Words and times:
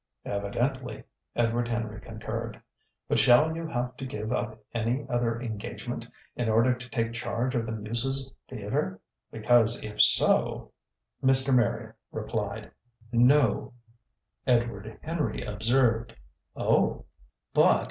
"Evidently!" 0.25 1.03
Edward 1.35 1.67
Henry 1.67 2.01
concurred. 2.01 2.59
"But 3.07 3.19
shall 3.19 3.55
you 3.55 3.67
have 3.67 3.95
to 3.97 4.03
give 4.07 4.31
up 4.31 4.59
any 4.73 5.07
other 5.07 5.39
engagement 5.39 6.07
in 6.35 6.49
order 6.49 6.73
to 6.73 6.89
take 6.89 7.13
charge 7.13 7.53
of 7.53 7.67
the 7.67 7.71
Muses' 7.71 8.33
Theatre? 8.49 8.99
Because 9.31 9.83
if 9.83 10.01
so" 10.01 10.71
Mr. 11.23 11.53
Marrier 11.53 11.95
replied: 12.11 12.71
"No." 13.11 13.73
Edward 14.47 14.97
Henry 15.03 15.43
observed: 15.43 16.15
"Oh!" 16.55 17.05